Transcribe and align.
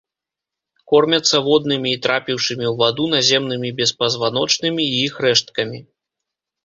Кормяцца 0.93 1.41
воднымі 1.47 1.89
і 1.97 1.99
трапіўшымі 2.07 2.65
ў 2.69 2.73
ваду 2.81 3.03
наземнымі 3.13 3.69
беспазваночнымі 3.83 4.83
і 4.95 5.01
іх 5.07 5.13
рэшткамі. 5.27 5.79